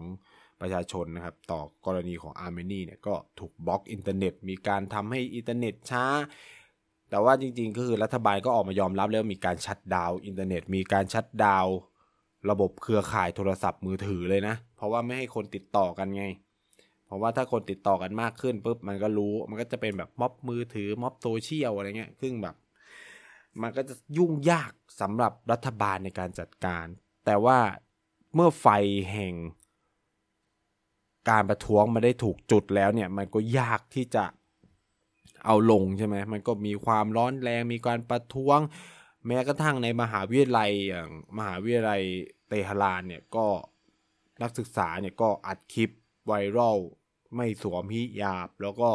[0.61, 6.05] ประชาชนนะครับ ต่อกรณีของอาร์เมนีเนี่ยก็ถูกบล็อกอินเทอร์เน็ต มีการทำให้อินเทอร์เน็ตช้า
[7.11, 11.66] แต่ว่าจริง ๆ ก็คือรัฐบาลก็ออกมายอมรับแล้วมีการ shutdown อินเทอร์เน็ต มีการ shutdown
[12.50, 16.24] ระบบเครือข่ายโทรศัพท์มือถือเลยนะ เพราะว่าไม่ให้คนติดต่อกันไง
[17.07, 22.57] เพราะว่าถ้าคนติดต่อกันมากขึ้นปุ๊บมันก็รู้มันก็จะเป็นแบบม็อบมือถือม็อบโซเชียลอะไรเงี้ยซึ่งแบบ
[23.62, 26.87] มันก็จะยุ่งยากสำหรับรัฐบาลในการจัดการ
[27.26, 27.59] แต่ว่า
[28.35, 28.66] เมื่อไฟ
[29.12, 29.35] แห่ง
[31.31, 34.24] การประท้วงมาได้ถูกจุดแล้วเนี่ย มันก็ยากที่จะ
[35.46, 38.59] เอาลงใช่ไหมมันก็มีความร้อนแรงมีการประท้วง
[39.27, 41.09] แม้กระทั่งในมหาวิทยาลัยอย่าง
[41.39, 42.03] มหาวิทยาลัย
[42.49, 43.47] เตหะรานเนี่ยก็
[44.43, 45.91] นักศึกษาเนี่ยก็อัดคลิป
[46.27, 46.79] ไวรัล
[47.37, 48.91] ไม่สวมฮิญาบ แล้วก็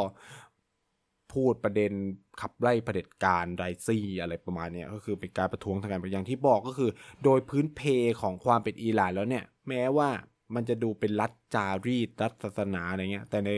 [1.32, 1.92] พูดประเด็น
[2.40, 6.90] ขับไล่เผด็จการไรซี่อะไรประมาณนี้ก็คือเป็นการประท้วงทางการอย่างที่บอกก็คือ
[7.24, 7.80] โดยพื้นเพ
[8.20, 10.10] ของความเป็นอิหร่านแล้วเนี่ย แม้ว่า
[10.54, 13.50] มันจะดูเป็นรัฐจารีตรัฐศาสนาอะไรเงี้ยแต่ใน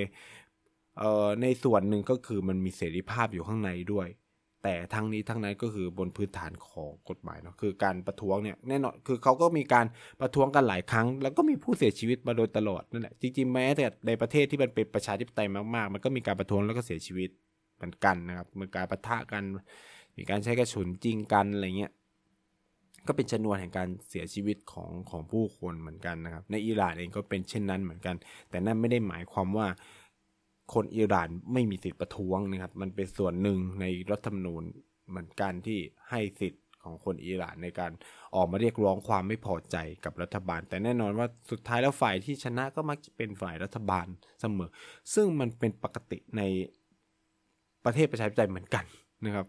[0.99, 4.09] เอ่อในส่วนหนึ่งก็คือมันมีเสรีภาพอยู่ข้างในด้วย
[4.63, 9.87] แต่ทั้งนี้ทั้งนั้นก็คือบนพื้นฐานของกฎหมายเนาะคือการประท้วงเนี่ยแน่นอนคือเขาก็มีการ
[10.21, 17.31] ประท้วงกันหลายครั้ง แล้วก็มีผู้เสียชีวิตมาโดยตลอดนั่นแหละจริงๆแม้แต่ในประเทศที่มันเป็นประชาธิปไตยมากๆ มันก็มีการประท้วงแล้วก็เสียชีวิต
[17.77, 19.43] เหมือนกันนะครับมีการประทะกัน
[20.17, 21.93] มีการใช้กระสุนจริงกันอะไรเงี้ย
[23.07, 28.17] ก็เป็นชนวนแห่งการเสียชีวิตของของผู้คนเหมือนกันนะครับในอิหร่านเองก็เป็นเช่นนั้นเหมือนกัน
[28.51, 29.67] แต่นั่นไม่ได้หมายความว่า
[30.75, 34.63] คนอิหร่านไม่มีสิทธิ์ประท้วงนะครับ มันเป็นส่วนหนึ่งในรัฐธรรมนูญ
[35.09, 35.79] เหมือนกันที่
[36.11, 37.93] ให้สิทธิ์ของคนอิหร่านในการ
[38.35, 44.07] ออกมาเรียกร้องความไม่พอใจกับรัฐบาล แต่แน่นอนว่าสุดท้ายแล้วฝ่ายที่ชนะก็มักจะเป็นฝ่ายรัฐบาล
[44.41, 44.71] เสมอ
[45.15, 46.43] ซึ่งมันเป็นปกติใน
[47.85, 48.85] ประเทศประชาธิปไตยเหมือนกัน
[49.27, 49.47] นะครับ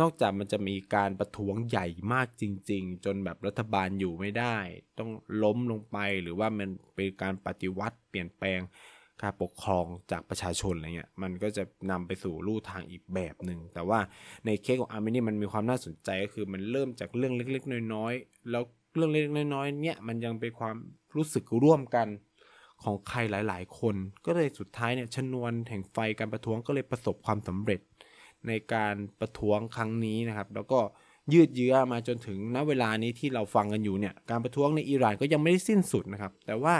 [0.00, 4.56] นอกจากมันจะมีการประท้วงใหญ่มากจริง ๆ จนแบบรัฐบาลอยู่ไม่ได้
[4.98, 5.10] ต้อง
[5.42, 8.60] ล้มลงไปหรือว่ามันเป็นการปฏิวัติเปลี่ยนแปลง
[9.22, 14.00] การปกครองจากประชาชนอะไรเงี้ยมันก็จะนำไปสู่ลู่ทางอีกแบบหนึ่งแต่ว่า
[14.46, 18.62] ในเคสของอาร์เมนีมันมีความน่าสนใจก็คือมันเริ่มจากเรื่องเล็กๆ น้อยๆแล้ว
[18.96, 20.76] เรื่องเล็กๆน้อยๆเนี่ยมันยังเป็นความ
[21.16, 22.08] รู้สึกร่วมกัน
[22.82, 23.94] ของใครหลาย ๆ คน
[24.26, 27.80] ก็เลยสุดท้ายเนี่ยชนวนแห่งไฟการประท้วงก็เลยประสบความสำเร็จ
[28.48, 30.80] ในการประท้วงครั้งนี้นะครับ แล้วก็
[31.32, 36.74] ยืดเยื้อมาจนถึงณเวลานี้ที่เราฟังกันอยู่เนี่ยการประท้วงในอิหร่านก็ยังไม่ได้สิ้นสุดนะครับ แต่ว่า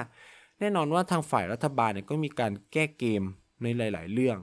[0.61, 3.23] แน่นอนว่าทางฝ่ายรัฐบาลเนี่ยก็มีการแก้เกม
[3.63, 4.39] ในหลาย ๆ เรื่อง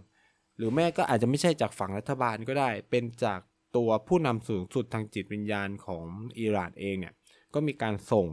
[0.57, 3.39] หรือแม่ก็อาจจะไม่ใช่จากฝั่งรัฐบาลก็ได้ เป็นจาก
[3.75, 6.05] ตัวผู้นำสูงสุดทางจิตวิญญาณของ
[6.39, 7.13] อิหร่านเองเนี่ย
[7.53, 8.27] ก็มีการส่ง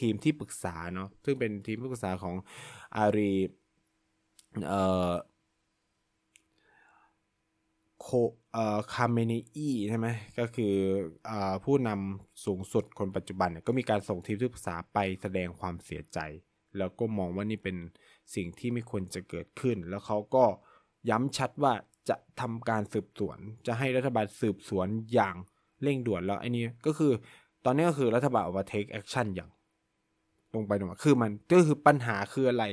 [0.00, 2.34] ทีมที่ปรึกษาเนาะซึ่งเป็นทีมที่ปรึกษาของ
[2.96, 3.32] อารี
[4.66, 5.12] เอ่อ
[8.00, 8.08] โค
[8.52, 10.06] เอ่อคาเมเนอีใช่ไหม
[10.38, 10.74] ก็คือ
[11.28, 11.32] อ
[11.64, 16.18] ผู้นำสูงสุดคนปัจจุบันเนี่ยก็มีการส่งทีมที่ปรึกษาไปแสดงความเสียใจ
[16.78, 17.76] แล้วก็มองว่านี่เป็น
[18.34, 20.44] สิ่งที่ไม่ควรจะเกิดขึ้น แล้วเขาก็
[21.10, 21.72] ย้ำชัดว่า
[22.08, 25.34] จะทำการสืบสวน จะให้รัฐบาลสืบสวนอย่าง
[25.82, 27.12] เร่งด่วนแล้วไอ้นี่ก็คือ
[27.64, 29.50] ตอนนี้ก็คือรัฐบาลออกมา take action อย่าง
[30.52, 32.64] ตรงไปตรงมาคือมันก็คือปัญหาคืออะไร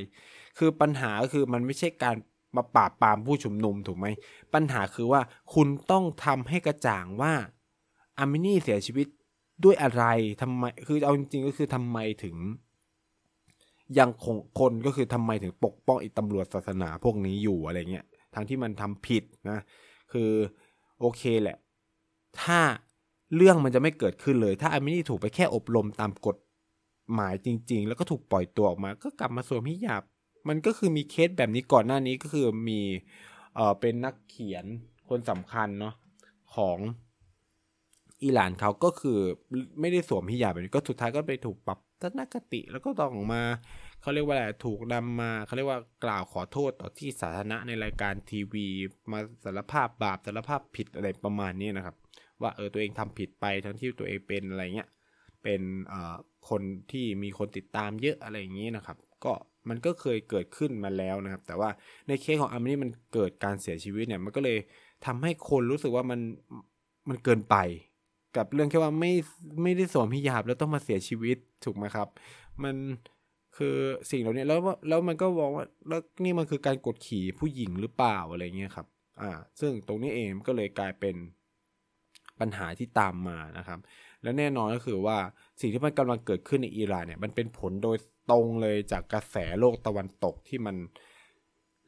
[0.58, 2.16] คือปัญหาคือมันไม่ใช่การ
[2.56, 4.06] มาปราบปรามผู้ชุมนุมถูกไหม
[4.54, 5.20] ปัญหาคือว่า
[5.54, 7.32] คุณต้องทำให้กระจ่างว่า
[8.18, 9.06] อามินี่เสียชีวิต
[9.64, 10.04] ด้วยอะไร
[10.40, 12.36] ทำไมคือเอาจริงๆก็คือทำไมถึง
[13.98, 19.58] ยังคงคนก็คือทำไมถึงปกป้องอิตำรวจศาสนาพวกนี้อยู่อะไรเงี้ยทั้งที่มันทำผิดนะ
[20.12, 20.30] คือ
[21.00, 21.56] โอเคแหละ
[22.40, 22.60] ถ้า
[23.36, 26.36] เรื่องมันจะไม่เกิดขึ้นเลย ถ้าอามินี่ถูกไปแค่อบรมตามกฎ
[27.14, 30.02] หมายจริง ๆ แล้วก็ถูกปล่อยตัวออกมา ก็กลับมาสวมฮิญาบ
[30.48, 32.80] มันก็คือมีเคสแบบนี้ก่อนหน้านี้ก็คือมี
[33.54, 34.64] เออเป็นนักเขียน
[35.08, 35.94] คนสำคัญเนาะ
[36.54, 36.78] ของ
[38.22, 39.18] อิหร่านเขาก็คือ
[39.80, 43.42] ไม่ได้สวมฮิญาบแบบนี้ก็สุดท้ายก็ไปถูกปรับทัศนคติแล้วก็ต้องมา
[44.02, 48.66] เขาเรียกว่าอะไรถูกนำมาเขาเรียกว่ากล่าวขอโทษต่อที่สาธารณะในรายการทีวี
[49.12, 51.96] มาสารภาพบาปสารภาพผิดอะไรประมาณนี้นะครับ
[52.42, 54.88] ว่าเออตัวเองทำผิดไปทั้งที่ตัวเองเป็นอะไรเงี้ย
[55.42, 56.14] เป็นเอ่อ
[56.48, 56.62] คน
[56.92, 59.32] ที่มีคนติดตามเยอะอะไรอย่างนี้นะครับ ก็
[59.68, 61.70] มันก็เคยเกิดขึ้นมาแล้วนะครับ แต่ว่า
[62.08, 64.58] ในเคสของอามนี่มันเกิดการเสียชีวิตเนี่ยมันก็เลย
[65.06, 66.20] ทำให้คนรู้สึกว่ามัน
[67.08, 67.56] มันเกินไป
[68.36, 69.12] กับเรื่องแค่ว่าไม่
[69.62, 72.08] ไม่ได้สวมฮิญาบแล้วต้องมาเสียชีวิตถูกไหมครับ
[72.62, 72.76] มัน
[73.56, 73.76] คือ
[74.10, 78.86] สิ่งเหล่านี้แล้วแล้วมันก็บอกว่าแล้วนี่มันคือการกดขี่ผู้หญิงหรือเปล่าอะไรเงี้ยครับ
[79.22, 81.16] อ่า ซึ่งตรงนี้เองก็เลยกลายเป็น
[82.40, 83.78] ปัญหาที่ตามมานะครับ
[84.22, 85.18] และแน่นอนก็คือว่า
[85.60, 87.96] สิ่งที่มันกำลังเกิดขึ้นในอิหร่านเนี่ยมันเป็นผลโดย
[88.30, 90.76] ตรงเลยจากกระแสโลกตะวันตกที่มัน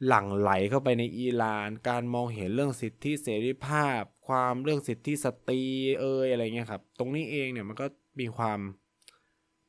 [0.07, 5.61] หลั่งไหลเข้าไปในอิหร่าน การมองเห็นเรื่องสิทธิเสรีภาพ ความเรื่องสิทธิสตรี
[6.01, 7.85] เอ่ยอะไรเงี้ยครับ ตรงนี้เองเนี่ยมันก็
[8.19, 8.59] มีความ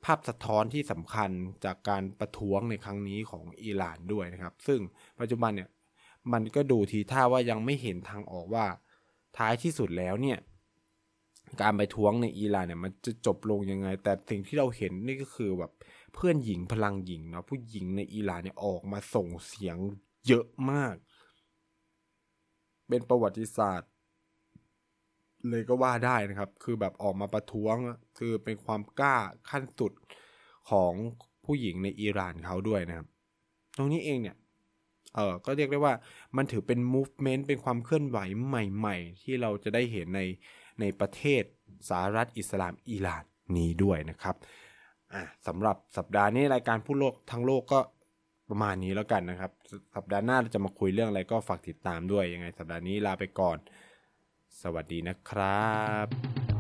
[0.04, 1.30] ภาพสะท้อนที่สำคัญ
[1.64, 4.80] จากการประท้วงในครั้งนี้ของอิหร่านด้วยนะครับ ซึ่ง
[5.20, 5.70] ปัจจุบันเนี่ย
[6.32, 8.66] มันก็ดูทีท่าว่ายังไม่เห็นทางออกว่า
[9.38, 10.38] ท้ายที่สุดแล้วเนี่ย
[11.60, 15.72] การไปท้วงในอิหร่านเนี่ยมันจะจบลงยังไง แต่สิ่งที่เราเห็นนี่ก็คือแบบ
[16.14, 19.76] เพื่อนหญิงพลังหญิงเนาะผู้หญิงในอิหร่านเนี่ยออกมาส่งเสียง
[20.26, 20.94] เยอะมาก
[22.88, 23.90] เป็นประวัติศาสตร์
[25.50, 27.76] เลยก็ว่าได้นะครับ คือแบบออกมาประท้วง
[28.18, 29.16] คือเป็นความกล้า
[29.50, 29.92] ขั้นสุด
[30.70, 30.92] ของ
[31.44, 33.06] ผู้หญิงในอิหร่านเขาด้วยนะครับ
[33.76, 34.36] ตรงนี้เองเนี่ย
[35.14, 35.94] เออก็เรียกได้ว่า
[36.36, 40.22] มันถือเป็น movement เป็นความเคลื่อนไหวใหม่ ๆ ที่เราจะได้เห็นใน
[40.80, 41.42] ในประเทศ
[41.88, 43.24] สหรัฐอิสลามอิหร่าน
[43.56, 44.36] นี้ด้วยนะครับ
[45.12, 47.80] อะสำหรับสัปดาห์นี้รายการผู้โลกทั้งโลกก็
[48.50, 49.52] ประมาณนี้แล้วกันนะครับ
[49.96, 53.56] สัปดาห์หน้าเราจะมาคุยเรื่องอะไรก็ฝากติดตามด้วยยังไง สัปดาห์นี้ลาไปก่อน
[54.62, 56.55] สวัสดีนะครับ